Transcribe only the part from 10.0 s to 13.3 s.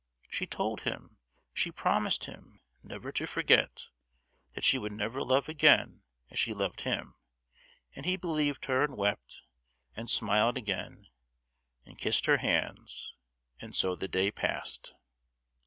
smiled again, and kissed her hands.